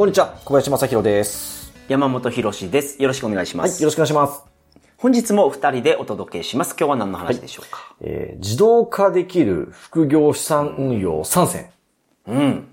[0.00, 1.74] こんにちは、小林正宏です。
[1.86, 3.02] 山本博史です。
[3.02, 3.82] よろしくお願いしまはい、す。
[3.82, 4.42] よろしくお願いします。
[4.96, 6.74] 本日もお二人でお届けします。
[6.74, 11.70] 今日は何の話でしょうか、えー自動化できる副業資産運用3選。
[12.28, 12.68] うん。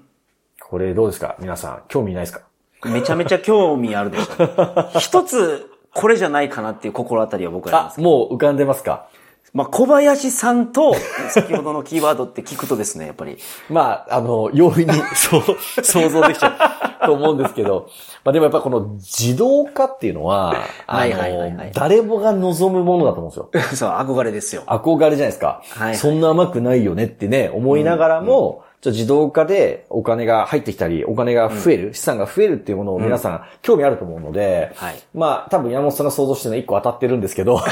[0.61, 1.35] これどうですか？
[1.39, 2.43] 皆さん、興味ないですか？
[2.85, 4.89] めちゃめちゃ興味あるでしょ。
[4.97, 8.01] 一つ、これじゃないかなっていう心当たりは僕らあ。
[8.01, 9.09] もう浮かんでますか？
[9.53, 10.93] まあ、小林さんと、
[11.29, 13.37] 先ほどのキーワードって聞くとですね、やっぱり。
[13.69, 15.41] まあ、あの、容易にそう
[15.83, 17.87] 想像できちゃう と思うんですけど、
[18.23, 23.49] まあでもやっぱこの自動化っていうのは、あの、誰もが望むものだと思うんですよ。
[23.75, 24.63] そう、憧れですよ。
[24.67, 25.61] 憧れじゃないですか。
[25.69, 37.59] はいはいそんな甘くないよねってね、思いながらも、自動化でお金が入ってきたり、お金が増える、資産が増えるっていうものを皆さん興味あると思うので、はいまあ多分山本さんが想像してるのは一個当たってるんですけど、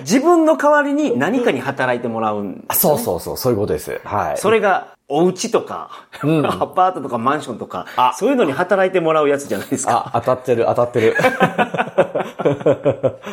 [0.00, 2.64] 自分の代わりに何かに働いてもらうん。
[2.72, 4.00] そうそうそう、そういうことです。
[4.04, 4.36] はい。
[4.36, 5.90] それが、お家とか、
[6.22, 10.10] うん アパートとかマンションとかあ、そういうのに働いてもらうやつじゃないですか。
[10.14, 11.16] あ、当たってる、当たってる。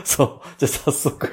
[0.03, 0.29] そう。
[0.57, 1.29] じゃあ早速、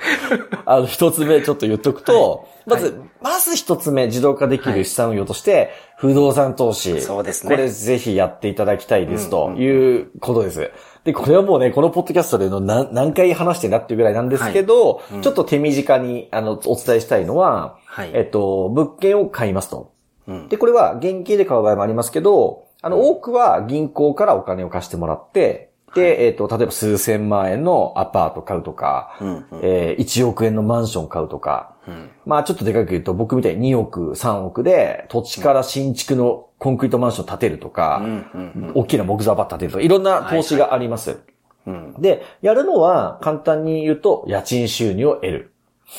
[0.64, 7.00] あの、一つ目ちょっと言っとくと、まず、まず一つ目、自動化できる資産運用として、不動産投資。
[7.00, 10.70] そうですねこれぜひやっていただきたいです、ということです。
[11.04, 19.97] で、これはもうね、このポッドキャストでの何何回話してんだっていうぐらいなんですけど、ちょっと手短に、あの、お伝えしたいのは、はいえっと、物件を買いますと。
[20.28, 41.20] うんで、これは現金で買う場合もありますけど、あの、多くは銀行からお金を貸してもらって、で、えっ、と、例えば数千万円のアパート買うとか、うんうんえー1億円のマンション買うとか、うんまあちょっとでかく言うと僕みたいに2億、3億で土地から新築のコンクリートマンション建てるとか、うんうん大きな木造アパート建てるとか、いろんな投資があります。
[41.66, 45.52] うんで、やるのは簡単に言うと家賃収入を得る。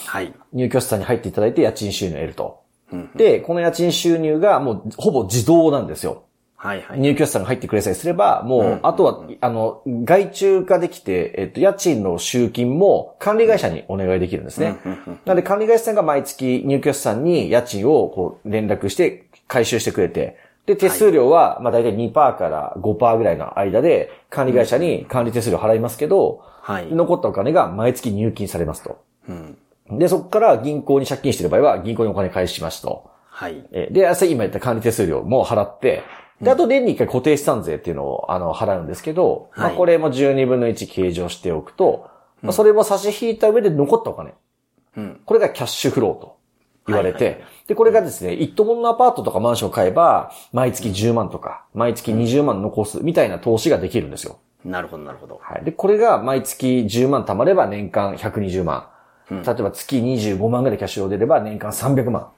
[0.06, 0.34] はい。
[0.54, 2.62] 入居者さんに入っていただいて家賃収入を得ると。
[2.92, 6.24] うんで、この家賃収入がもうほぼ自動なんですよ。
[6.56, 7.00] はいはい。
[7.00, 14.78] 入居者さんが入ってくれさえすれば、もう、うんあとは、あの、外注化できて、えっと、家賃の集金も管理会社にお願いできるんですね。
[14.86, 26.94] うんうんうんなので管理会社さんが毎月入居者さんに家賃をこう連絡して回収してくれて、で、手数料は、まあ大体2%から5%ぐらいの間で管理会社に管理手数料払いますけど、はい。
[26.94, 29.02] 残ったお金が毎月入金されますと。
[29.30, 29.58] うん。
[29.92, 33.10] で、そこから銀行に借金してる場合は銀行にお金返しますと。
[33.30, 33.66] はい。
[33.72, 36.04] えーで、朝今言った管理手数料も払って、
[36.42, 42.10] で、あと年に一回固定資産税っていうのを、あの、払うんですけど、まあはいこれも12分の1計上しておくと、
[42.42, 44.34] まあそれも差し引いた上で残ったお金。
[44.98, 45.22] うん。
[45.26, 46.38] これがキャッシュフローと
[46.88, 54.40] 言われて、はいはいで、これがですね、一棟物のアパートとかマンションを買えば、毎月10万とか、毎月20万残すみたいな投資ができるんですよ。
[54.66, 55.40] なるほど、なるほど。
[55.42, 55.64] はい。
[55.64, 58.88] で、これが毎月10万貯まれば年間120万。
[59.30, 62.30] 例えば月25万ぐらいキャッシュフロー出れば年間300万。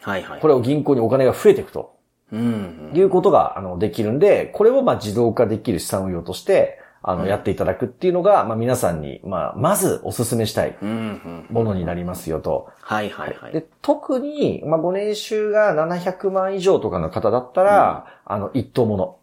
[0.00, 0.40] はいはい。
[0.40, 1.96] これを銀行にお金が増えていくと。
[2.32, 2.92] うん。
[2.94, 10.76] いうことが、あの、できるんで、これをまあ自動化できる資産運用として、あの、やっていただくっていうのが、まあ皆さんに、まあ、まずお勧めしたい。
[10.80, 12.68] ものになりますよと。
[12.80, 13.52] はいはいはい。
[13.52, 19.16] で、特に、まあご年収が700万以上とかの方だったら、あの、一棟もの。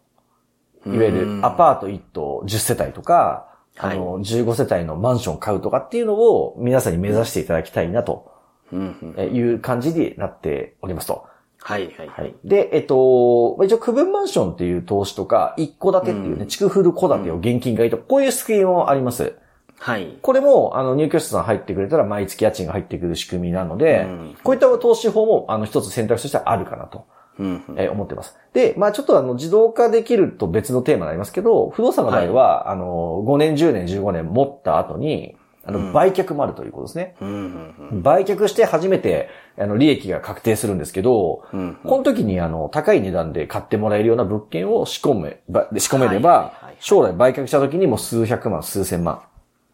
[0.86, 3.47] いわゆるアパート一棟10世帯とか、
[3.78, 8.30] あの、15世帯のマンション買うとかっていうのを皆さんに目指していただきたいなと
[8.72, 11.26] いう感じになっておりますと。
[11.60, 12.08] はいはい。
[12.08, 12.34] はい。
[12.44, 19.36] で、えっと、まあ一応区分マンションっていう投資とか、一戸建てっていうね、築古戸建てを現金買いとか、こういうスキームもあります。
[19.80, 20.18] はい。
[20.22, 27.06] これも、あの、入居者さん入ってくれたら毎月家賃が入ってくる仕組みなので、うんこういった投資法も、あの、一つ選択肢としてはあるかなと、
[27.38, 27.78] うんうん。
[27.78, 28.36] えー思ってます。
[28.52, 37.14] で、まあちょっとあの、自動化できると別のテーマになりますけど、不動産の場合は、あの、5年、10年、15年持った後に、あの、売却もあるということですね。
[37.20, 38.02] うんうんうん。
[38.02, 49.20] 売却して初めて、あの、利益が確定するんですけど、うんこの時にあの、高い値段で買ってもらえるような物件を仕込め、ば仕込めれはいはいばはい、将来売却した時にも数百万、数千万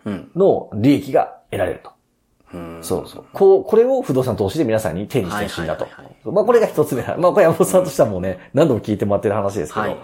[0.04, 0.30] うん。
[0.34, 1.93] の利益が得られると。
[2.52, 2.78] うん。
[2.82, 3.24] そうそう。
[3.32, 6.34] こう、これを不動産投資で皆さんに手にしてほしいなとはいはいはいはい。
[6.34, 7.02] まあこれが一つ目。
[7.02, 9.80] まあこれ山本さんとしてはもうね、何度も聞いてもらってる話ですけど。
[9.80, 9.96] ははい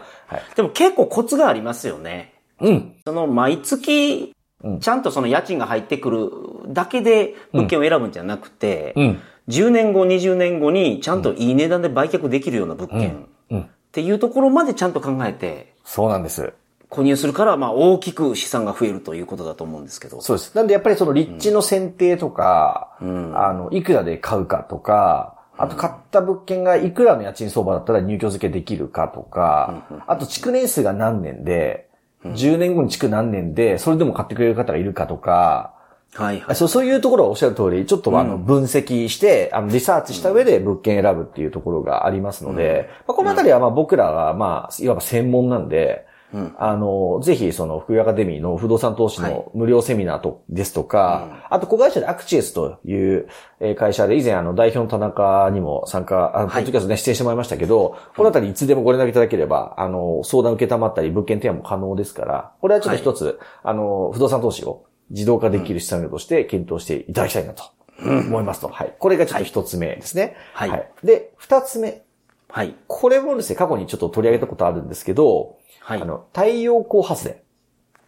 [0.52, 0.56] い。
[0.56, 2.34] でも結構コツがありますよね。
[2.60, 2.94] うん。
[3.04, 6.30] その毎月うん、ちゃんとその家賃が入ってくる
[6.68, 9.20] だけで物件を選ぶんじゃなくて、うん。
[9.48, 13.60] 10年後、20年後にちゃんといい値段で売却できるような物件うん。
[13.62, 16.52] っていうところまでちゃんと考えて、そうなんです。
[16.90, 20.20] 購入するから、まあ大きく資産が増えるということだと思うんですけど。
[20.20, 20.54] そうです。
[20.56, 23.32] なんでやっぱりその立地の選定とか、ん。
[23.36, 31.88] あの、いくらで買うかとか、あと買った物件がいくらの家賃相場だったら入居付けできるかとか、あと築年数が何年で、
[32.24, 35.74] 10年後に築何年で、それでも買ってくれる方がいるかとか、
[36.14, 36.56] はいはい。
[36.56, 46.54] そうそういうところはおっしゃる通り、ちょっとあの分析して、あのリサーチした上で物件選ぶっていうところがありますので、まあ、このあたりはまあ僕らはまあ、いわば専門なんで、うん。
[46.58, 49.32] あの、ぜひその福井アカデミーの不動産投資はい。
[49.32, 53.26] の無料セミナーと、ですとか、あと子会社でアクチエスという
[53.60, 56.62] えー会社で以前あの代表の田中にも参加、あの、ポはい。
[56.62, 67.64] ッドキャストね、出演してもらいましたけど、このあたりいつでもご連絡いただければ、あの、相談受けたまったり物件提案も可能ですから、これはちょっと一つ、あの、不動産投資を自動化できる資産業として検討していただきたいなと
[68.00, 68.68] 思いますと。
[68.68, 68.94] はい。
[68.98, 70.36] これがちょっと一つ目ですね。
[70.54, 70.90] はい。
[71.04, 72.02] で、二つ目。
[72.48, 72.74] はい。
[72.88, 77.36] これもですね、過去にちょっと取り上げたことあるんですけど、はいあの、太陽光発電。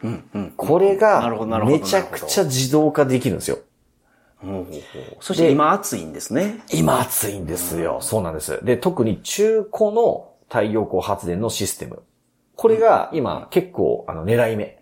[0.02, 0.50] うんうん。
[0.56, 1.28] これが、
[1.64, 3.58] めちゃくちゃ自動化できるんですよ。
[4.38, 6.64] ほうほうほうそして今暑いんですね。
[6.72, 8.00] 今暑いんですよ。
[8.00, 8.64] そうなんです。
[8.64, 12.02] で、特に中古の太陽光発電のシステム。
[12.56, 14.81] これが今結構あの狙い目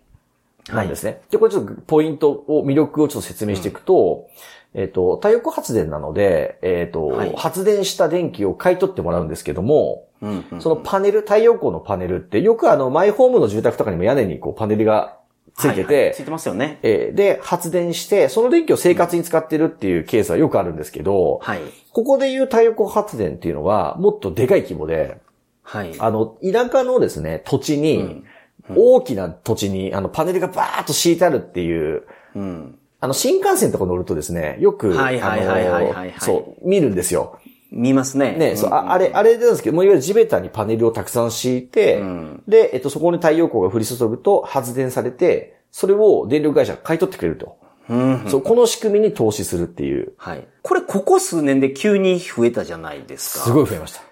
[0.69, 1.21] なんですね。
[1.29, 4.27] で、これちょっとポイントを、魅力をちょっと説明していくと、
[4.73, 10.61] えっ、と、太陽光発電なので、えっ、と、はい発電した電気を買い取ってもらうんですけども、うんうん。
[10.61, 15.17] そのパネル、太陽光のパネルって、よくあの、マイホームの住宅とかにも屋根にこうパネルが
[15.57, 16.79] ついてて、はいはいついてますよね。
[16.83, 21.59] えーで、発電して、その電気を生活に使ってるっていうケースはよくあるんですけど、はい。
[21.91, 25.17] ここでいう太陽光発電っていうのは、もっとでかい規模で、
[25.63, 25.93] はい。
[25.99, 28.23] あの、田舎のですね、土地に、
[28.69, 32.03] 大きな土地に、あの、パネルがバーッと敷いてあるっていう、
[32.35, 32.77] うん。
[32.99, 37.39] あの、新幹線とか乗るとですね、よく、はいはいはいはいはいそう、見るんですよ。
[37.71, 38.33] 見ますね。
[38.33, 47.57] ね、そう、んああれ、あれなんですけど、もういわゆる地べたにパネルをたくさん敷いて、うんで、えっと、そこに太陽光が降り注ぐと発電されて、それを電力会社が買い取ってくれると。
[47.89, 48.25] うん。
[48.27, 50.47] そう、この仕組みに投資するっていう、はい。
[50.61, 53.45] これ、ここ数年で急に増えたじゃないですか。
[53.45, 54.10] すごい増えました。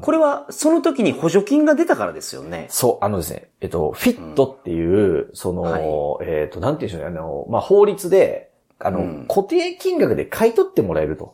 [0.00, 2.66] これは、その時に補助金が出たからですよね。
[2.70, 11.32] そう、あのですね、えっと、フィットっていう、その、はいえっと、なんていうんでしょうね、あの、まあ、法律で、あの、うん固定金額で買い取ってもらえると。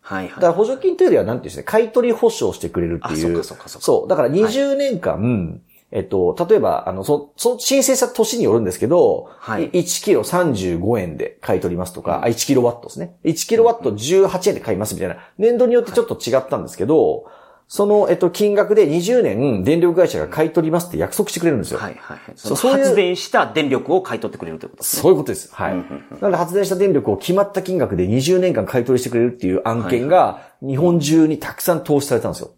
[0.00, 0.34] はいはい。
[0.34, 3.18] だから補助金というよりは、なんていうんですね、買い取り保証してくれるっていう。
[3.18, 4.08] あそうかそうかそうかそう。
[4.08, 5.60] だから20年間、
[5.92, 13.14] えっと、例えば、あの、そ、その申請した年によるんですけど、はい1キロ35円で買い取りますとか、あ、1キロワットですね。
[13.24, 17.26] 1キロワット18円で買いますみたいな、年度によってちょっと違ったんですけど、
[17.68, 21.78] その、えっと、金額で20年電力会社が買い取りますって約束してくれるんですよ。
[21.78, 22.34] はいはいはい。
[22.36, 25.02] そのそう発電した電力を買い取ってくれるということですね。
[25.02, 25.54] そういうことです。
[25.54, 25.74] はい。
[25.74, 25.82] な
[26.20, 32.50] ので発電した電力を決まった金額で20年間買い取りしてくれるっていう案件が日本中にたくさん投資されたんですよ。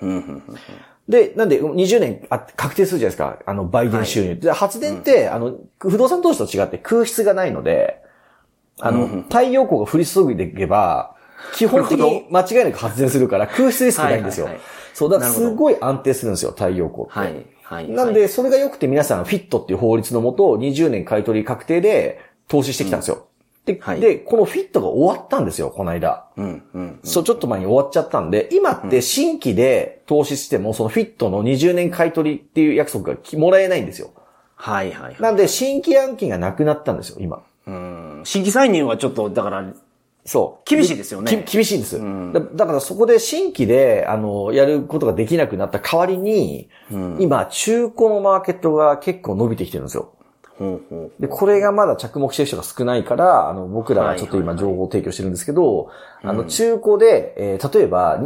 [0.00, 0.42] うんうんうん
[1.08, 3.38] で、なんで20年あ確定するじゃないですか。
[3.44, 4.36] あの、売電収入。
[4.36, 8.00] で発電って、あの、不動産投資と違って空室がないので、
[8.80, 11.16] あの、太陽光が降り注いでいけば、
[11.54, 14.72] 基本的に間違いなく発電するから空室リスクないんですよはいはいはい。
[14.94, 17.12] そう、だからすごい安定するんですよ、太陽光って。
[17.12, 17.46] はい。
[17.62, 17.88] はい。
[17.88, 23.26] なんで、それが良くて皆さんフィットっていう法律のもと、20年買い取り確定で投資してきたんですよ。
[23.64, 26.26] で、はいで、このフィットが終わったんですよ、この間。
[26.36, 27.00] うんうん。
[27.04, 34.10] そう、ちょっと前に終わっちゃったんで、今って新規で投資しても、そのフィットの20年買い取りっていう約束がきもらえないんですよ。
[34.56, 35.16] はいはいはい。
[35.20, 37.42] なんで、新規案件がなくなったんですよ、今。
[37.66, 38.20] うん。
[38.24, 39.72] 新規参入はちょっと、だから、
[40.24, 40.68] そう。
[40.68, 41.98] 厳しいですよねき厳しいんです。
[41.98, 46.68] んだだからそこで新規で、あの、やることができなくなった代わりに、
[47.18, 50.12] 今、中古のマーケットが結構伸びてきてるんですよ。
[51.18, 55.90] で、これがまだ着目してる人が少ないから、あの、僕らはちょっと今情報提供してるんですけど、
[56.22, 58.20] あの、中古で、えー例えば、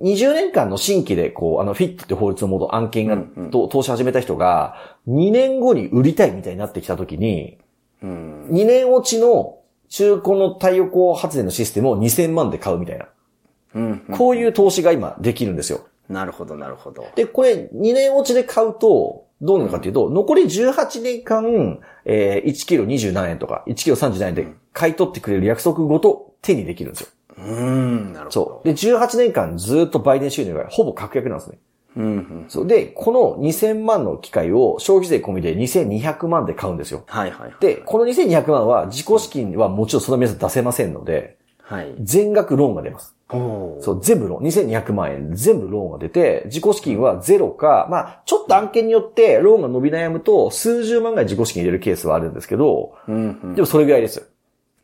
[0.00, 3.18] に20年間の新規で、こう、あの、フィットって法律のもと案件が、
[3.50, 4.76] と投資始めた人が、
[5.08, 7.58] 2年後に売りたいみたいになってきたときに、
[8.02, 8.46] うん。
[8.50, 9.58] 2年落ちの
[9.92, 13.08] 中古の太陽光発電のシステムを2000万で買うみたいな。
[13.74, 13.98] うん。
[14.12, 15.86] こういう投資が今できるんですよ。
[16.08, 17.06] なるほどなるほど。
[17.14, 27.08] で、これ2年落ちで買うと、どうなのかっていうと、残り18年間、えー1キロ20何円とか、1キロ30何円で買い取ってくれる約束ごと手にできるんですよ。
[27.36, 28.12] うん。
[28.14, 28.30] なるほど。
[28.30, 28.66] そう。
[28.66, 31.58] で、18年間ずっと売電収入がほぼ確約なんですね。
[31.96, 32.44] うんうん。
[32.48, 32.66] そう。
[32.66, 37.04] で、この2000万の機械を消費税込みで2200万で買うんですよ。
[37.06, 37.56] はいはいはい。
[37.60, 41.94] で、この2200万は自己資金はもちろんその皆さん出せませんので、はい。
[42.00, 43.14] 全額ローンが出ます。
[43.30, 53.54] そう、全部ローン、2200万円、全部ローンが出て、自己資金はゼロか、まあ、ちょっと案件によって、ローンが伸び悩むと、数十万ぐらい自己資金入れるケースはあるんですけど、うんうん。
[53.54, 54.28] でもそれぐらいです。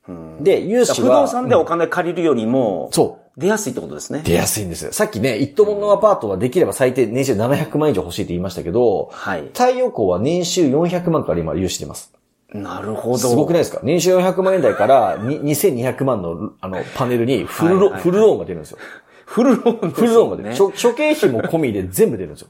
[0.09, 4.23] うんで、融資不は、動産でお金借りるよりも、そ出やすいってことですね。
[4.25, 4.93] 出やすいんですよ。
[4.93, 9.43] さっきね、一棟物のアパートはできれば最低年収700万以上欲しいって言いましたけど、はい。
[9.55, 12.13] 太陽光は年収400万から今融資してます。
[12.53, 13.19] なるほど。
[13.19, 13.81] すごくないですか？
[13.85, 18.79] 年収400万円台からに2200万のあのパネルにフルロ,、はいはいはいフルローンが出るんですよ。
[19.25, 19.95] フルローンね。
[19.95, 20.55] フルローンが出る。
[20.57, 22.49] 諸諸経費も込みで全部出るんですよ。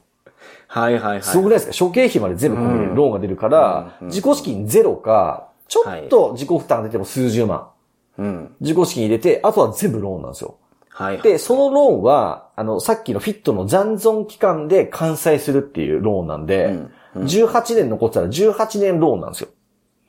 [0.67, 1.21] はいはいはい。
[1.23, 1.73] すごくないですか？
[1.73, 7.67] 諸経費まで全部込みでローンが出るから、自己資金ゼロか、ちょっと自己負担が出ても数十万。
[8.17, 8.55] うん。
[8.61, 10.55] 自己資金入れて、あとは全部ローンなんですよ。
[10.99, 11.21] はいはい。
[11.23, 16.77] で、そのローンは、あの、さっきのフィットの残存期間で完済するっていうローンなんで、
[17.15, 19.49] 18年残ってたら18年ローンなんですよ。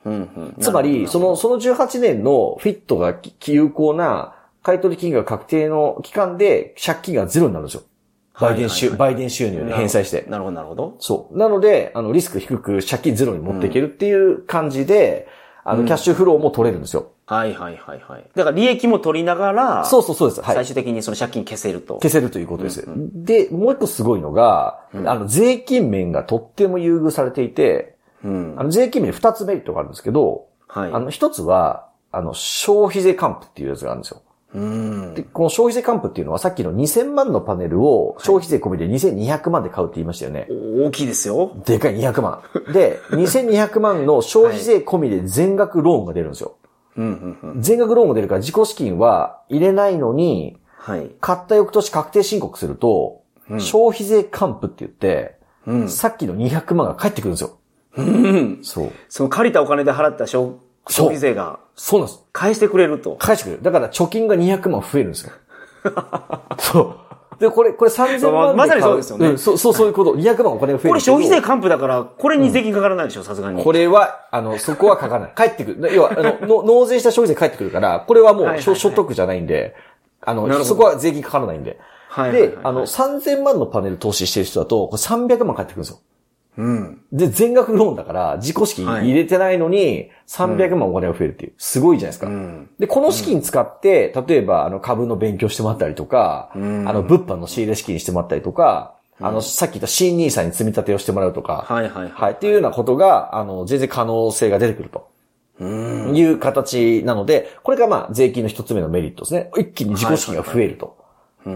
[0.03, 0.55] うんうん。
[0.59, 7.83] つまり、その、その18年のフィットがき有効な買取金額確定の期間で借金がゼロになるんですよ。
[8.39, 10.25] 売電収、売電収入で返済して。
[10.27, 10.95] なるほどなるほど。
[10.99, 11.37] そう。
[11.37, 15.27] なので、あの、リスク低く借金ゼロに持っていけるっていう感じで、
[15.63, 17.11] あの、キャッシュフローも取れるんですよ。
[17.25, 18.25] はいはいはいはい。
[18.35, 20.41] だから利益も取りながら、そうそうそうです。
[20.41, 20.65] はい最。
[20.65, 21.95] 終的にその借金消せると。
[21.95, 22.85] 消せるということです。
[22.87, 28.55] で、もう一個すごいのが、あの、税金面がとっても優遇されていて、うん。
[28.57, 30.91] あの、税金面に二つメリットがあるんですけど、はい。
[30.91, 34.21] あの、一つは、あの、消費税還付っていうやつがあるんですよ。
[34.53, 35.13] うん。
[35.13, 40.47] で、この消費税還付っていうのはさっきの2000万のパネルを消費税込みで2200万で買うって言いましたよね。
[40.49, 41.55] 大きいですよ。
[41.65, 42.41] でかい200万。
[42.73, 46.55] で、 2200万の消費税込みで全額ローンが出るんですよ。
[46.97, 47.61] うんうんうん。
[47.61, 51.11] 全額ローンが出るから自己資金は入れないのに、はい。
[51.21, 53.21] 買った翌年確定申告すると、
[53.59, 55.89] 消費税還付って言って、うん。
[55.89, 57.57] さっきの200万が返ってくるんですよ。
[57.97, 58.59] うん。
[58.63, 58.91] そう。
[59.09, 60.53] その借りたお金で払った消
[60.87, 62.23] 消費税がそうなんです。
[62.31, 63.15] 返してくれると。
[63.15, 63.63] 返してくれる。
[63.63, 65.31] だから貯金が200万増えるんですよ。
[66.59, 66.95] そう。
[67.41, 68.55] で、これ、これ3000万。
[68.55, 70.13] まさにそうですよねんそう、そう、そういうこと。
[70.13, 70.89] 200万お金が増える。
[70.89, 73.63] これ消費税還付だから、これに税金かからないでしょ、さすがに。
[73.63, 75.33] これは、あの、そこは書かない。
[75.35, 75.95] 帰ってくる。
[75.95, 79.75] 要は、あの、 の納税した消費税返ってくるから、これはもう、所得じゃないんで、
[80.21, 81.71] あの、そこは税金かからないんで。
[81.71, 85.99] はいはいで、あの、3000万のパネル投資してる人だと、これ300万返ってくるんですよ。
[86.57, 87.01] うん。
[87.11, 91.53] で、全額ローンだから、自己資金入れてないのに、300万お金が増えるっていう。
[91.57, 92.27] すごいじゃないですか。
[92.27, 102.11] んで、この資金使って、例えば、あの、株の勉強してもらったりとか、あの、物販の仕入れ資金にしてもらったりとか、あの、さっき言った新ニーサに積み立てをしてもらうとか、はいはいはい。
[102.11, 105.09] はい、っていうようなことが、あの、全然可能性が出てくると。
[105.61, 109.51] いう形なので、これがまあ、税金の一つ目のメリットですね。
[109.57, 110.97] 一気に自己資金が増えると。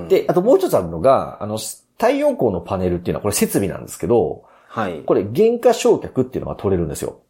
[0.09, 4.43] で、あともう一つあるのが、あの、太陽光のパネルっていうのはこれ設備なんですけど、
[4.75, 5.03] はい。
[5.05, 7.21] これ原価償却っていうのが取れるんですよ。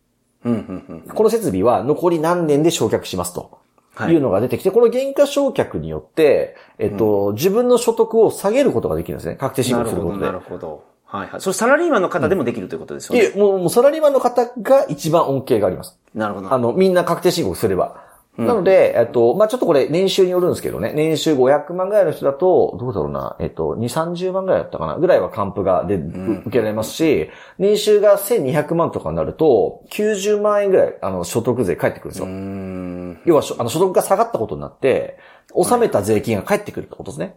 [0.44, 1.14] うんうんうん。
[1.14, 3.60] この設備は残り何年で償却しますと。
[3.94, 9.36] はいいうのが出てきて、この原価償却によって、えっと、自分の所得を下げることができるんですね。
[9.36, 10.42] 確定申告することでなる。
[10.42, 10.84] ほど。
[11.06, 11.42] はいはい。
[11.42, 13.22] それサラリーマンの方でもできるということですよね。
[13.22, 15.98] いえ、もう、もうサラリーマンの方が一番恩恵があります。
[16.14, 16.52] なるほど。
[16.52, 18.04] あの、みんな確定申告すれば。
[18.38, 33.26] なので、えっと、まあ、ちょっとこれ年収によるんですけどね、年収500万ぐらいの人だと、どうだろうな、えっと、2、30万ぐらいだったかな、ぐらいは還付がで、受けられますし、年収が1200万とかになると、90万円ぐらい、あの、所得税返ってくるんですよ。
[33.26, 35.18] 要は、あの、所得が下がったことになって、
[35.54, 37.36] 納めた税金が返ってくるってことですね。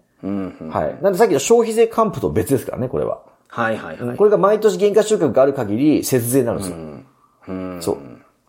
[0.70, 1.02] はい。
[1.02, 3.22] なんでさっきの消費税還付と別ですからね、これは。
[3.46, 4.16] はいはいはい。
[4.16, 6.76] これが毎年原価償却がある限り、節税になるんですよ。
[7.48, 7.78] うん。
[7.80, 7.98] そう。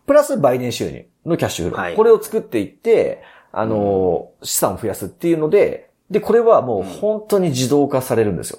[0.06, 1.80] プラス売電収入のキャッシュフロー。
[1.80, 3.22] はいこれを作っていって、
[3.52, 8.58] あのー資産を増やすっていうので、で、これはもう本当に自動化されるんですよ。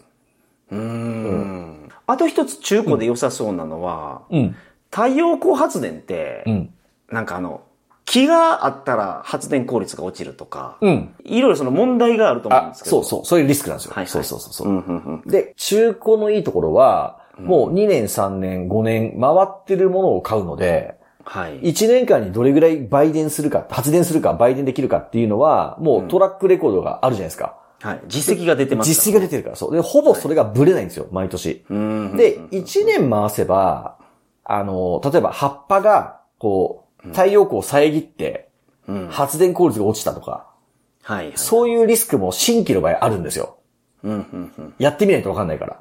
[0.72, 1.90] うーん。
[2.08, 4.56] あと一つ中古で良さそうなのは、うん。
[4.90, 6.74] 太陽光発電って、うん。
[7.10, 7.62] なんかあの、
[8.06, 11.16] 木があったら発電効率が落ちるとか、うん。
[11.24, 13.02] いろいろその問題があると思うんあで、すけど。
[13.04, 13.26] そうそう。
[13.26, 13.92] そういうリスクなんですよ。
[13.94, 15.30] はいはいそうそうそうそう、うんうんうん。
[15.30, 21.60] で、中古のいいところは、もう2年、3年、5年回ってるものを買うので、はい。
[21.62, 27.58] 1年間にどれぐらい売電するか、発電するか、売電できるかっていうのは、もうトラックレコードがあるじゃないですか。
[27.82, 28.02] はい。
[28.08, 29.76] 実績が出てます実績が出てるから、そう。
[29.76, 31.66] で、ほぼそれがブレないんですよ、毎年。
[31.70, 32.18] うん。
[32.18, 33.98] で、1年回せば、
[34.44, 38.50] あの、例えば葉っぱが、こう、太陽光を遮って、
[38.88, 39.08] うん。
[39.08, 40.48] 発電効率が落ちたとか、
[41.04, 41.34] はいはい。
[41.36, 43.58] そういうリスクも新規の場合あるんですよ。
[44.04, 44.74] うんうんうん。
[44.78, 45.80] やってみないとわかんないから。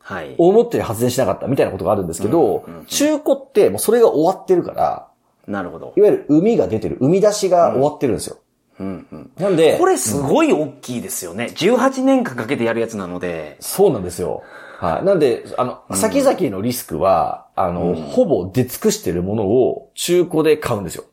[0.00, 0.34] はい。
[0.38, 5.06] 思って発電しなかったみたいなことがあるんですけど、中古ってもうそれが終わってるから、
[5.46, 6.00] なるほどい。
[6.00, 8.38] わゆる海が出てる、海出しが終わってるんですよ。
[8.78, 9.30] うんうん。
[9.38, 11.50] なんで、これすごい大きいですよね。
[11.54, 13.56] 18年間かけてやるやつなので。
[13.60, 14.42] そうなんですよ。
[14.78, 15.04] はい。
[15.04, 21.04] なんで、あの、先々のリスクは、あの、ほぼ出尽くしてるものを中古で買うんですよ。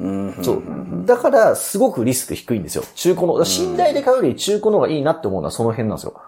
[0.00, 0.38] うん。
[0.42, 0.62] そう。
[1.06, 2.82] だから、すごくリスク低いんですよ。
[2.96, 3.38] 中古の。
[3.38, 6.20] だから寝台で買うより中古の方がいいなって思うのはその辺なんですよ。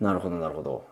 [0.00, 0.84] なるほど、なるほど。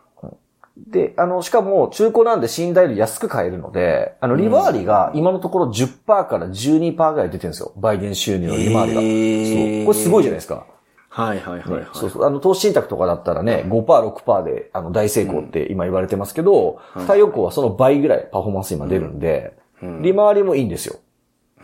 [0.87, 7.73] で、あの、しかも、中古なんで寝台より安く買えるので、あの、利回りが今のところ10%から12%ぐらい出てるんですよ。
[7.77, 9.01] 売電収入の利回りが。
[9.01, 9.87] へーそう。
[9.87, 10.67] これすごいじゃないですか。
[11.11, 12.25] はいはいはい、はいそうそう。
[12.25, 19.57] あの、投資信託とかだったらね、5%、6%で、あの、大成功って今言われてますけど、太陽光はその倍ぐらいパフォーマンス今出るんで、
[20.03, 20.97] 利回りもいいんですよ。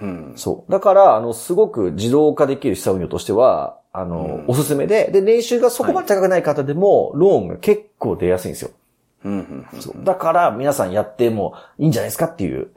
[0.00, 0.32] うん。
[0.36, 0.72] そう。
[0.72, 8.70] だから、あの、すごく自動化できる資産運用としては、あの、おすすめで、で、年収がそこまで高くない方でも、ローンが結構出やすいんですよ。
[9.24, 9.66] うん。
[9.72, 9.80] うん。
[9.80, 12.68] そうだから、皆さんやってもいいんじゃないですかっていう、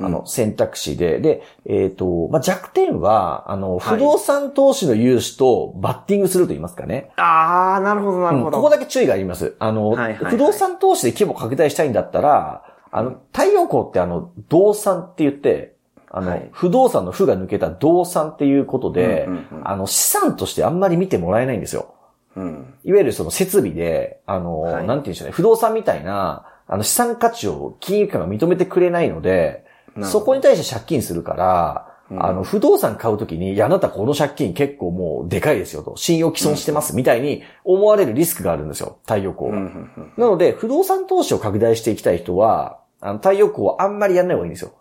[0.00, 1.20] あの、選択肢で。
[1.20, 7.12] で、えっ、と、まあ、弱点は、あの、はい不動産投資の融資とバッティングすると言いますかね。
[7.16, 8.46] あー、なるほどなるほど。
[8.48, 9.54] うんここだけ注意があります。
[9.60, 15.74] あの、不動産投資で規模拡大したいんだったら、あの、太陽光ってあの、動産って言って、
[16.10, 19.28] あの、はい不動産の負が抜けた動産っていうことで、
[19.64, 21.93] あの、資産としてあんまり見てもらえないんですよ。
[22.36, 22.74] うん。
[22.84, 29.64] いわゆるその設備で、あの、はいなんて言うんでしょうね、不動産みたいな、あの、資産価値を金融機関が認めてくれないので、
[30.02, 39.56] そこに対して借金するから、うんあの、不動産買うときに、いや、あなたこの借金結構もうでかいですよと、信用毀損してますみたいに思われるリスクがあるんですよ、太陽光は。
[39.56, 39.64] うん。
[39.64, 40.12] うん。
[40.16, 44.72] なので、不動産投資を拡大していきたい人は、あの、太陽光はあんまりやんない方がいいんですよ。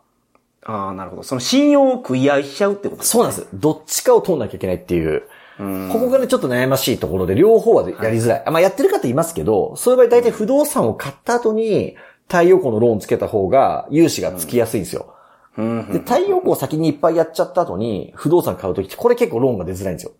[0.65, 1.23] あー、なるほど。
[1.23, 3.47] その信用を食い合いしちゃうってことですそうなんです。
[3.53, 5.23] どっちかを取んなきゃいけないっていう。
[5.59, 5.89] うん。
[5.91, 8.43] ここがね、ちょっと悩ましいところで、両方はやりづらい。
[8.45, 11.95] あまあ、やってる方いますけど、そういう場合大体不動産を買った後に、
[12.27, 15.13] 太陽光のローンつけた方が、融資がつきやすいんですよ。
[15.57, 15.91] うん。
[15.91, 20.13] で、太陽光を先にいっぱいやっちゃった後に、不動産買うときって、これ結構ローンが出づらいんですよ。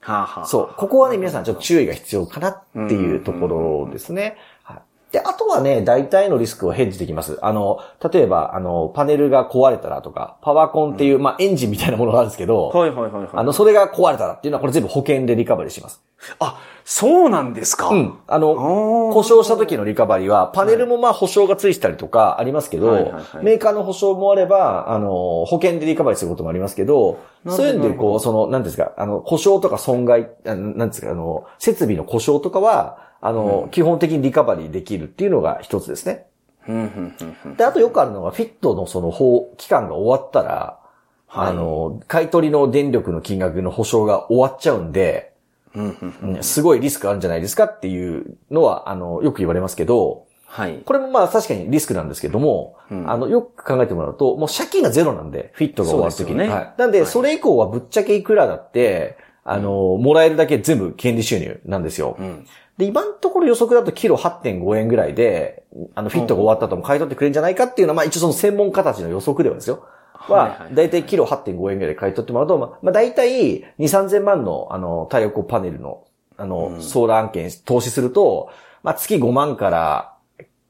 [0.00, 0.46] はあ、はあ。
[0.46, 0.74] そう。
[0.76, 4.36] ここはね、皆さんちょっと注意が必要かなっていうところですね。
[4.62, 4.78] はい。
[5.12, 7.38] で、あとはね、大体のリスクをヘッジできます。
[7.40, 7.80] あの、
[8.12, 13.28] 例えば、あの、パネルが壊れたらとか、パワーコンっていう、まあ、エンジンみたいなものがあるんですけど、はいはいはいはい。
[13.32, 16.02] あの、それが壊れたらっていうのは、これ全部保険でリカバリーします。
[16.40, 17.88] あ、そうなんですか。
[17.88, 18.18] うん。
[18.26, 36.26] あの、ー故障した時のリカバリーは、パネルもまあ保証がついてたりとかありますけど、はいはいはいメーカーの保証もあれば、あの、保険でリカバリーすることもありますけど、そういうんで、こう、その、なんですか、あの、故障とか損害、なんですか、あの、設備の故障とかは、あの、基本的にリカバリーできるっていうのが一つですね。
[36.68, 37.56] うん、うん、うん、うん。
[37.56, 40.78] で、あとよくあるのが、フィットのその法、期間が終わったら、
[41.26, 45.32] はいあの、買い取りの電力の金額の保証が終わっちゃうんで、
[45.74, 46.34] うん、うん、うん。
[46.36, 50.78] うんすごいリスクあるんじゃないですかっていうのは、あの、よく言われますけど、はい。
[50.84, 56.74] これもまあ確かにリスクなんですけども、うんあの、よく考えてもらうと、もう借金がゼロなんで、フィットが終わるときねはい。
[56.78, 62.16] なんで、はいそれ以降はぶっちゃけいくらだって、あの、もらえるだけ全部権利収入なんですよ。
[62.18, 62.46] うん。
[62.78, 65.64] で、今のところ予測だとキロ8.5円ぐらいで、
[65.94, 69.84] あの、フィットが終わった後も買い取ってくれるんじゃないかっていうのは、まあ一応その専門家たちの予測ではですよ。
[70.14, 76.04] ははいはい、だいたいキロ8.5円ぐらいで買い取ってもらうと、まあ、まあ大体2、3000万の、あの、太陽光パネルの、
[76.36, 78.50] あの、ソーラー案件投資すると、
[78.82, 80.14] まあ月5万から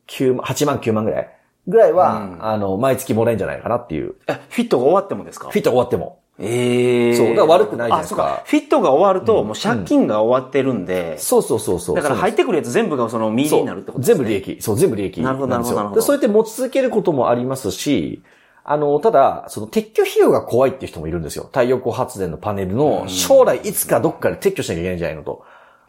[0.08, 1.28] 9万、8万9万ぐらい
[1.66, 4.14] ぐらいは、うんあの、毎月もらえるんじゃないかなっていう。
[4.26, 5.50] え、フィットが終わってもですか？
[5.50, 6.20] フィットが終わっても。
[6.40, 11.96] ええそうだから悪くないじゃないですかあそうフィットが終わると、もう借金が終わってるんで、そうそうそうそう。
[11.96, 14.14] だから入ってくるやつ全部がその右になるってことですね。
[14.14, 14.62] 全部利益。
[14.62, 18.22] そう、全部利益ななるほどなるほどで、そうやって持ち続けることもありますし、
[18.62, 21.44] あの、ただ、その撤去費用が怖いっていう人もいるんですよ。
[21.44, 25.42] 太陽光発電のパネルの、将来いつかどっかで撤去しなきゃいけないんじゃないのと。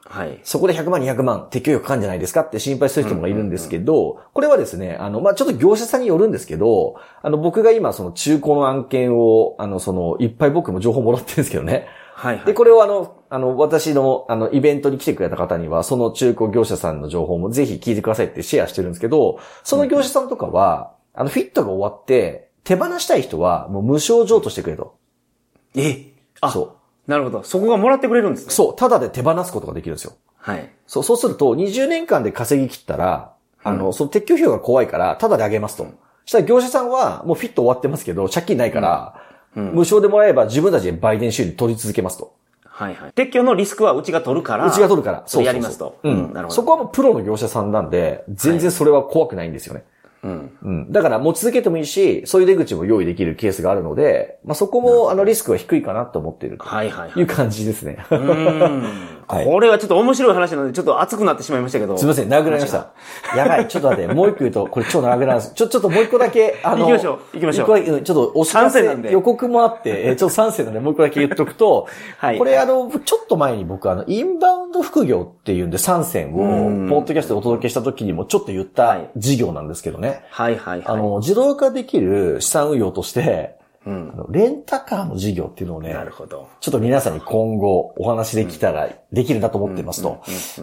[0.09, 0.39] はい。
[0.43, 11.87] そこで100万、200万、撤去費用かかるんじゃないですかって心配する人もいるんですけど、これはですね、あの、まあ、ちょっと業者さんによるんですけど、あの、僕が今その中古の案件を、あの、その、いっぱい僕も情報もらってるんですけどね。
[12.15, 12.45] はいはい。
[12.45, 24.95] で、これをあの、あの、私の、あの、イベントに来てくれた方には、その中古業者さんの情報もぜひ聞いてくださいってシェアしてるんですけど、その業者さんとかは、あの、フィットが終わって、手放したい人は、もう無償譲渡してくれと。
[25.75, 26.13] え？
[26.41, 26.78] あ、そ
[27.09, 27.43] なるほど。
[27.43, 28.47] そこがもらってくれるんですう。
[28.49, 28.53] ね。
[28.53, 30.13] そう、ただで手放すことができるんですよ。
[30.37, 30.69] はい。
[30.85, 35.87] そう、そうすると、20年間で稼ぎ切ったら、あの、その撤去費用が怖いから、ただであげますと。
[36.25, 39.15] したら業者さんは、もうフィット終わってますけど、借金ないから、
[39.55, 42.35] 無償でもらえば自分たちで売電収入取り続けますと。
[42.61, 43.11] はいはい。
[43.11, 44.67] 撤去のリスクはうちが取るから。
[44.67, 45.23] うちが取るから。
[45.25, 45.99] そうやりますと。
[46.03, 46.33] うん。
[46.33, 46.49] なるほど。
[46.51, 49.83] そこはもうプロの業者さんなんで、全然それは怖くないんですよね。
[50.23, 50.57] うん。
[50.61, 50.91] うん。
[50.91, 57.19] だから持ち続けてもいいし、そういう出口も用意できるケースがあるので、まあそこもあのリスクは低いかなと思っているとはいはいはい。
[57.19, 58.05] いう感じですね。
[58.09, 58.83] うーん
[59.27, 61.97] はいこれはちょっと面白い話なので、ちょっと熱くなってしまいましたけど。
[61.97, 62.91] すみません、長くなりました。
[63.37, 65.53] やばい、ちょっと待って、もう一個言うと、これ超長くなるんです。
[65.53, 80.08] ちょ、ちょっともう一個だけ、あの、行きましょう行きましょうちょっとお知らせなんで予告もあって、えーちょっと3世なんでもう一個だけ言っとくと、 はいこれあの、ちょっと前に僕あの、インバウンド副業っていうんで3選うんを、ポッドキャストでお届けした時にもちょっと言った事業なんですけどね。
[80.29, 80.83] はいはいはい。
[80.85, 84.17] あの、自動化できる資産運用として、うんあ。
[84.17, 86.49] のレンタカーの事業っていうのをね、なるほど。
[86.59, 90.21] ちょっと皆さんに今後お話できたら、できるなと思ってますと。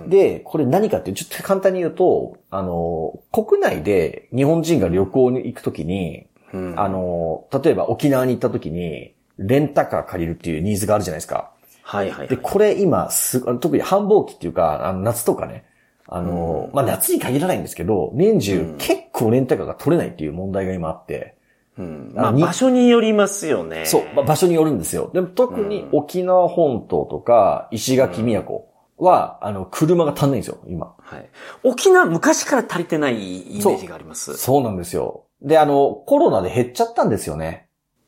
[0.09, 11.51] で、これ何かっていう、ちょっと簡単に言うと、あの、国内で日本人が旅行に行くときに、うんあの、例えば沖縄に行ったときに、レンタカー借りるっていうニーズがあるじゃないですか。
[11.83, 12.29] はいはい、はい。
[12.29, 15.65] で、これ今す、特に繁忙期っていうか、あの夏とかね、
[16.09, 21.37] あの、まあ、夏に限らないんですけど、年中、結構レンタカーが取れないっていう問題が今あって、
[21.79, 23.85] うん、まあ、場所によりますよね。
[23.87, 25.11] そう、まあ場所によるんですよ。
[25.13, 28.61] でも特に沖縄本島とか、石垣宮古
[28.99, 30.95] は、あの、車が足んないんですよ、今。
[30.99, 31.29] はい。
[31.65, 34.37] 沖縄昔から足りてないイメージがあります。
[34.37, 35.25] そうなんですよ。
[35.43, 37.66] で、あの、コロナで減っちゃったんですよね。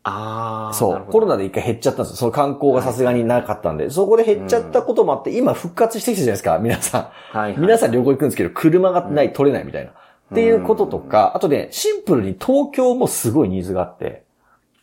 [0.08, 0.74] ああ。
[0.74, 1.06] そう。
[1.10, 2.16] コロナで一回減っちゃったんですよ。
[2.16, 7.02] その観光がさすがになかったんで、そこで減っちゃったこともあって、今復活してきたじゃないですか、皆さん。
[7.02, 7.60] はいはい。
[7.60, 9.90] 皆さん旅行行くんですけど、車がない、取れないみたいな。
[9.90, 9.94] っ
[10.34, 14.24] ていうこととか、あとね、シンプルに東京もすごいニーズがあって、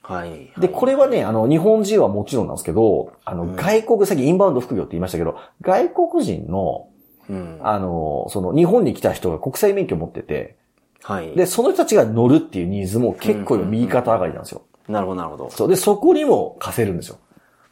[0.02, 0.52] はい。
[0.60, 6.90] で、これはね、あの、日本人はもちろんなんですけど、あの、外国、さっきインバウンド副業って言いましたけど、外国人の、
[7.28, 7.60] うん。
[7.64, 10.58] あの、その、日本に来た人が国際免許を持ってて、
[11.02, 11.32] はい。
[11.36, 14.62] で、その人たちが乗るっていうニーズも結構今右肩上がりなんですよ。
[14.88, 15.50] なるほど、なるほど。
[15.50, 15.68] そう。
[15.68, 17.18] で、そこにも貸せるんですよ。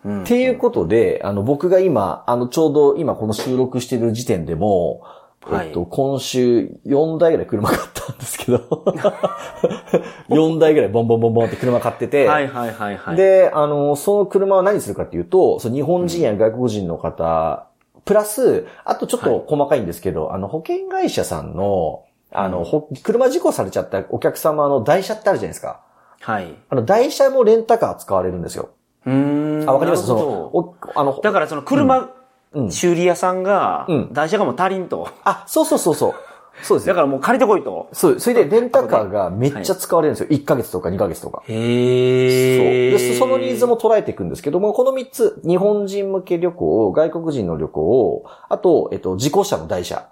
[0.05, 5.01] うんっていうことで、あの、僕が今、あの、ちょうど今この収録してる時点でも、
[5.45, 8.57] はいえっと、今週4台ぐらい車買ったんですけど、
[10.29, 17.67] 4台ぐらいボンボンボンボンって車買ってて、はいはいはいはい。、で、あの、その車は何するかっていうと、その日本人や外国人の方、
[18.05, 25.81] プラス、あとちょっと細かいんですけど、あの、保険会社さんの、あの、ほ車事故されちゃったお客様の台車ってあるじゃないですか。
[26.23, 26.55] はい。
[26.69, 28.69] あの、台車もレンタカー使われるんですよ。
[29.05, 29.69] うーん。
[29.69, 30.05] あ、わかります？
[30.07, 32.09] その、なるほどおあの、だからその車、
[32.53, 35.09] うん修理屋さんがうん、台車がもう足りんと。
[35.23, 36.13] あ、そうそうそうそう。
[36.61, 36.93] そうですよ。
[36.93, 37.89] だからもう借りてこいと。
[37.93, 40.37] そう、それでレンタカーがめっちゃ使われるんですよ。
[40.37, 41.41] 1ヶ月とか2ヶ月とか。
[41.47, 41.55] そう。
[41.57, 50.05] へで、そのニーズも捉えていくんですけども、この3つ、日本人向け旅行、外国人の旅行、あと、えっと、自己車の台車。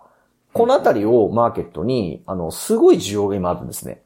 [0.51, 4.01] このあたりをマーケットに、あの、すごい需要が今あるんですね。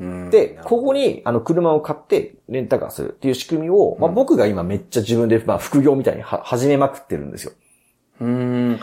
[0.00, 0.30] うん。
[0.30, 7.52] で、ここに、あの、車を買って、レンタカーするっていう仕組みを、まあ、僕が今めっちゃ自分で、まあ、副業みたいには始めまくってるんですよ。
[8.20, 8.80] うーん。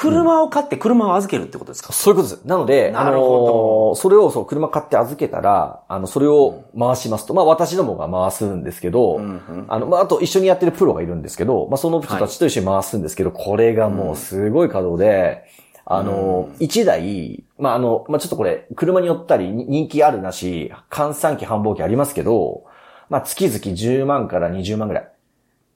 [0.00, 1.92] 車を買って車を預けるってことですか？
[1.92, 2.46] そういうことです。
[2.46, 9.64] なので、あのーそれをそう、車買って預けたら、あの、それを回しますと、まあ私どもが回すんですけど、うんうん。
[9.66, 15.42] あの、まああと一緒にやってるプロがいるんですけど、まあその人たちと一緒に回すんですけど、これがもうすごい稼働で、
[15.84, 22.64] あの、一台、まああの、まあちょっとこれ、車によったりに人気あるなし、換算機繁忙機ありますけど、
[23.08, 25.08] まあ月々10万から20万ぐらい、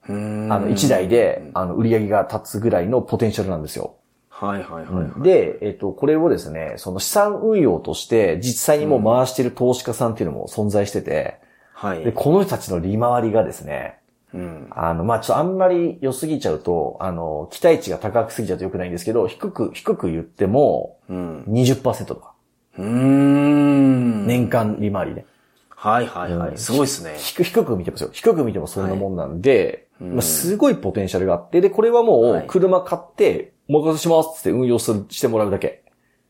[0.07, 3.95] あの、一台で、あの、売り上げが立つぐらいのポテンシャルなんですよ。
[4.29, 5.21] はいはいはい。
[5.21, 11.39] で、えっと、これをですね、その資産運用として、実際にもう回している投資家さんっていうのも存在してて、
[11.73, 12.03] はい。
[12.03, 13.99] で、この人たちの利回りがですね、
[14.33, 14.67] うん。
[14.71, 21.43] あの、まあ、ちょっとあんまり良すぎちゃうと、あの、期待値が高くすぎちゃうと良くないんですけど、低く、低く言っても、うん。
[21.47, 22.33] 20%とか、
[22.77, 24.27] うーん。
[24.27, 25.25] 年間利回りね。
[25.69, 26.57] はいはいはい。
[26.57, 27.15] すごいですね。
[27.17, 28.09] 低低く見てもですよ。
[28.13, 35.83] 低く見てもそんなもんなんで、まあ、すごいポテンシャルがあって、で、これはもはいう車買って、お任せしますって運用する、してもらうだけ。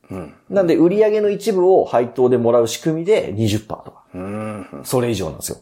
[0.10, 0.34] うん。
[0.50, 4.04] なんで、売り上げの一部を配当でもらう仕組みで20%とか。
[4.13, 4.82] うん。
[4.84, 5.58] それ以上なんですよ。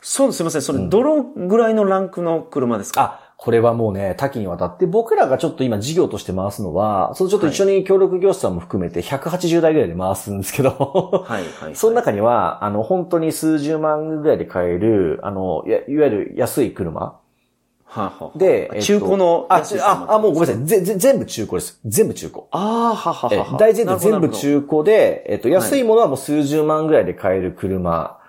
[0.00, 0.62] そう、すいません。
[0.62, 3.00] それ、どのぐらいのランクの車ですか？
[3.02, 10.70] あ、これはもうね、多岐にわたって、僕らがちょっと今事業として回すのは、そのちょっと一緒に協力業者さんも含めて180台ぐらいで回すんですけど、
[11.26, 11.74] はいはい。
[11.76, 17.18] その中には、あの、本当に数十万ぐらいで買える、あの、いわゆる安い車は
[17.94, 20.64] あ、はあ、で、えっと中古のあ、あ、あ、もうごめんなさい。
[20.64, 21.80] ぜ、ぜ、全部中古です。
[21.84, 22.42] 全部中古。
[22.52, 23.56] ああ、はははえは。
[23.58, 24.28] 大前提全部。
[24.28, 28.19] 中古で、えっと、安いものはもう数十万ぐらいで買える車。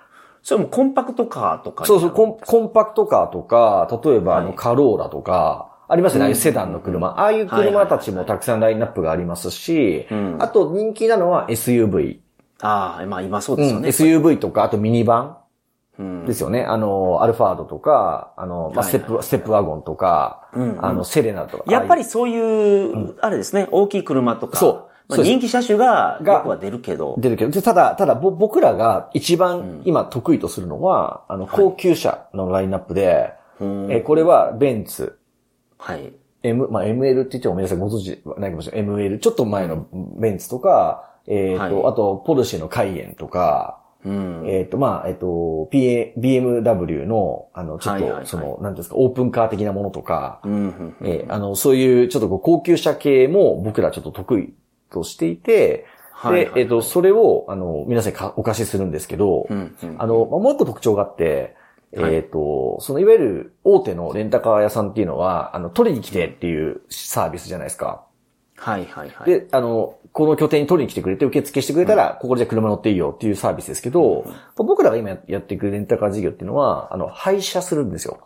[0.44, 7.10] それもコンパクトカーとかにそうそう、コンコンパクトカーとか、例えばあの、はいカローラとか、ありますよね、ああいうセダンの車。
[7.10, 12.20] ああいうはいはいはい車たちもたくさんラインナップがありますしうん、あと人気なのは SUV。
[12.62, 14.20] ああ、まあ今そううんですよね。
[14.20, 15.38] SUV とか、あとミニバン
[16.00, 16.64] うんですよね。
[16.64, 21.64] あの、アルファードとか、あの、まあ、ステップ、ステップワゴンとか、うんうんあの、セレナとか。
[21.68, 24.58] やっぱり、りそういう、あれですね、大きい車とか。
[24.58, 27.15] そうまあ人気車種が、がは出るけど。
[27.17, 35.19] 出るけど、でただ、ただ、ぼ僕らが一番今得意とするのは、あの、高級車のラインナップで、うんえこれはベンツ、
[35.78, 36.13] はい。
[36.43, 38.95] M、まあ、ML って言っても皆さんご存知ないかもしれない。
[38.95, 39.88] ML、ちょっと前の
[40.19, 44.43] ベンツとか、えっ、と、はいあと、ポルシェのカイエンとか、うん。
[44.47, 54.54] えっ、と、まあ、えっ、と、PA、BMW の、あの、ちょっと、はいはいはいその、なんですか、オープンカー的なものとか、うんうんうんえーあの、そういう、ちょっとこう高級車系も僕らちょっと得意
[54.92, 61.56] としていて、はいはいはいで、えっ、と、それを、あの、皆さんにかお貸しするんですけど、うんうんあの、まあもう一個特徴があって、
[61.96, 68.06] はいえっ、と、そのいわゆる大手のレンタカー屋さんっていうのは、あの、取りに来てっていうサービスじゃないですか。
[68.56, 69.30] はいはいはい。
[69.30, 74.26] で、あの、この拠点に取りに来てくれて受付してくれたら、ここでじゃあ車乗っていいよっていうサービスですけど、
[74.56, 78.20] 僕らが今やっていくレンタカー事業っていうのは、あの、廃車するんですよ。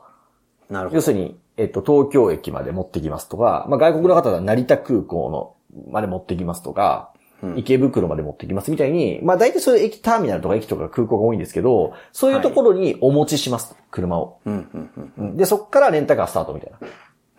[0.70, 0.96] なるほど。
[0.98, 5.55] 要するに、えっと、東京駅まで持ってきますとか、まあ、外国の方は成田空港の
[5.90, 7.12] まで持ってきますとか、
[7.56, 14.40] 池袋まで持ってきますみたいに、まあ大体そういう駅ターミナルとか駅とか空港が多いんですけど、そういうところにお持ちします、車を。
[15.18, 16.80] で、そこからレンタカースタートみたいな。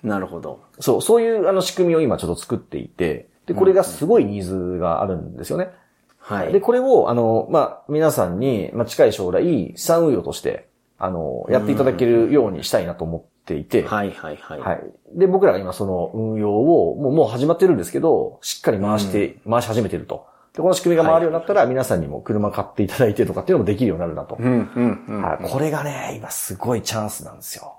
[0.02, 0.60] なるほど。
[0.78, 5.70] そう、そういうあの仕組みを今ちょっと作っていて、で、これがすごいニーズがあるんですよね。
[6.18, 6.52] はい。
[6.52, 10.68] で、これを、あの、まあ、皆さんに、まあ、近い将来、資産運用として、
[10.98, 14.60] あの、やっていただけるようにしたいなと思っていて、はいはいはい。
[14.60, 14.80] はい。
[15.14, 20.26] で、僕らが今その運用を、もう、もう始まってるんですけど、しっかり回して、回し始めてると。
[20.52, 24.36] で、この仕組みが回るようになったら、皆さんにも車買っていただいてとかっていうのもできるようになるなと。
[24.40, 25.22] うんうんうん。
[25.22, 25.48] はい。
[25.48, 27.74] これがね、今すごいチャンスなんですよ。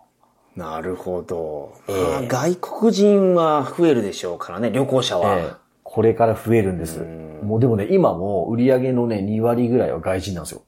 [0.56, 1.74] なるほど。
[1.90, 5.36] ええまあ外国人は増えるでしょうからね、旅行者は。
[5.38, 7.00] ええこれから増えるんです。
[7.00, 10.62] もうでもね、今も売り上げのね、2割ぐらいは外人なんですよ。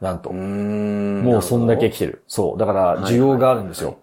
[0.00, 0.30] なんと。
[0.30, 1.22] うーん。
[1.22, 2.22] もうそんだけ来てる。
[2.26, 2.58] そう。
[2.58, 3.98] だから、需要があるんですよ。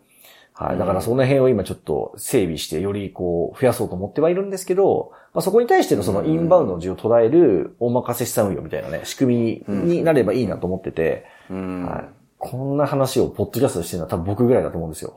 [0.62, 0.78] はい。
[0.78, 11.86] だから、その辺を今ちょっと整備して、よりこう、増やそうと思ってはいるんですけど、まあ、そこに対してのそのインバウンドの需要を捉える、大任せ資産運用みたいなね、仕組みになればいいなと思ってて、うん。
[11.88, 12.04] はい。
[12.38, 15.16] こんな話をポッドキャストでしてるのは多分僕ぐらいだと思うんですよ。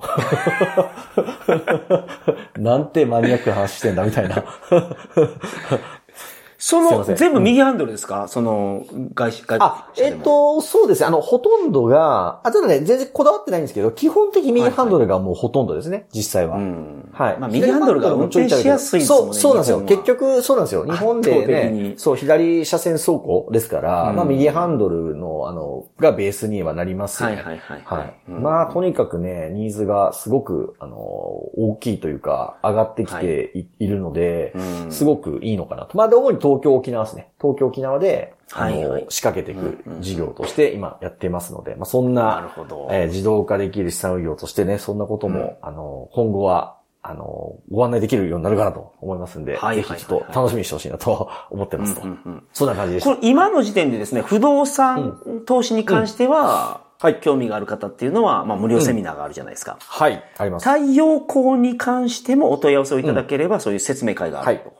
[2.58, 4.44] なんてマニアックな話してんだみたいな。
[6.66, 8.26] その、全部右ハンドルですか？
[8.26, 11.06] その、外資、外あ、えっ、と、そうですね。
[11.06, 16.56] あの、ほとんどが、あ、ただね、全然こだわってないんですけど、基本的に右ハンドルがもうほとんどですね、実際は。
[16.56, 17.10] うん。
[17.12, 17.38] はい。
[17.38, 19.34] まあ、右ハンドルが運転しやすいですもんね。
[19.34, 19.80] そう、そうなんですよ。
[19.82, 20.86] 結局、そうなんですよ。
[20.86, 27.36] 日本でねに、そう、左車線走行ですから、うんまあ、右ハンドルの、あの、がベースにはなりますよね。
[27.36, 28.14] はいはいはいはい。
[28.30, 35.98] うんまあ、とにかくね、ニーズがすごく、あの、大きいというか、上がってきてい,、い、るので、うんすごくいいのかなと。
[35.98, 37.32] まあ、で、主に東京、沖縄ですね。
[37.40, 42.88] 東京、沖縄で、あの、はいはい仕掛けていく事業として今やってますので、まあ、そんなるな、ほど。
[42.90, 52.02] えー自動化できる資産運用としてね、そんなことも、あの、今後は、あの、ご案内できるようになるかなと思いますんで、はいはいはいぜひちょっと楽しみにしてほしいなと 思ってますと。
[52.02, 53.10] うんうんうんそんな感じでした。
[53.10, 59.76] この今の時点でですね、不動産投資に関しては、はい興味がある方っていうのは、まあ無料セミナーがあるじゃないですか。
[59.80, 60.66] はい、あります。
[60.66, 64.64] 太陽光に関してもお問い合わせをいただければ、そういう説明会があると。
[64.68, 64.74] はい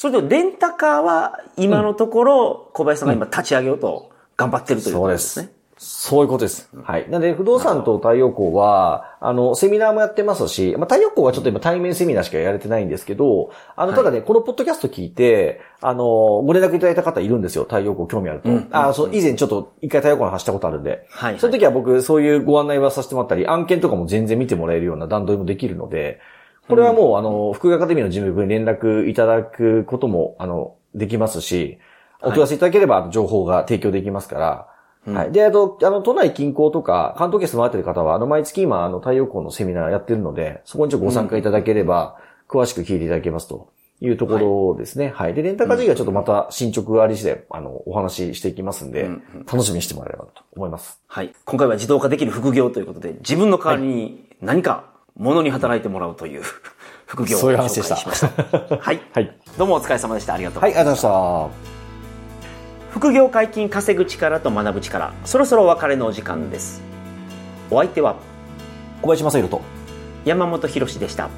[0.00, 5.50] それと、レンタカーは今のところ、小林さんが今立ち上げようと頑張ってるということですね。
[5.76, 6.08] す。
[6.08, 6.70] そういうことです。
[6.82, 7.10] はい。
[7.10, 16.06] なので、不動産と太陽光は、あの、セミナーもやってますし、まあ、太陽光はちょっと今対面セミナーしかやれてないんですけど、あの、ただね、このポッドキャスト聞いて、あの、
[16.46, 17.64] ご連絡いただいた方いるんですよ。
[17.64, 18.48] 太陽光興味あると。
[18.70, 21.06] あ、そう、以前ちょっと一回太陽光の話したことあるんで。
[21.10, 26.20] はいはいその時は僕、そういうご案内はさせてもらったり、案件とかも全然見てもらえるような段取りもできるので、
[26.70, 31.78] これはもう、あの、福井アカデミーの事務部に連絡いただくことも、あの、できますし、
[32.22, 34.66] お問い合わせいただければ、情報が提供できますから、
[35.06, 35.32] はい。
[35.32, 45.12] で、あと、あの、都内近郊とか、関東圏住まれてる方は、あの、毎月今、あの、太陽光のセミナーやってるので、そこにちょっとご参加いただければ、詳しく聞いていただけますというところですね。
[45.14, 45.34] はい。
[45.34, 49.08] で、レンタカー事業はちょっとまた進捗があり次第、あの、お話ししていきますんで、
[49.46, 51.00] 楽しみにしてもらえればなと思います。
[51.06, 51.32] はい。
[51.44, 56.42] 今回は自動化できる副業ということで、自分の代わりに何か物に働いてもらうという
[57.06, 58.76] 副業をそういう話でした紹介しました。
[58.76, 59.00] はい。
[59.12, 59.36] はい。
[59.58, 60.34] どうもお疲れ様でした。
[60.34, 61.06] ありがとうはい、ございます。
[61.06, 61.70] ありがとうございました。
[62.90, 66.82] 副業解禁稼ぐ力と学ぶ力そろそろお別れのお時間です
[67.70, 68.16] お相手は
[69.00, 69.62] 小林正宏と、
[70.26, 71.30] 山本博史でした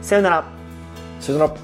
[0.00, 0.44] さよなら
[1.20, 1.54] さよなら。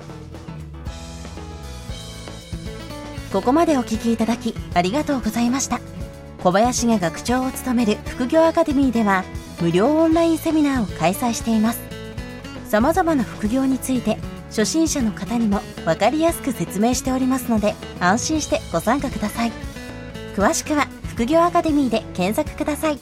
[3.32, 5.80] ここまでお聞きいただきありがとうございました
[6.42, 9.24] 小林が学長を務める副業アカデミーでは
[9.60, 11.80] 無料オンラインセミナーを開催しています。
[12.68, 19.52] 様々な副業について初心者の方にも分かりやすく説明しておりますので安心してご参加ください。
[20.36, 22.98] 詳しくは副業アカデミーで検索ください。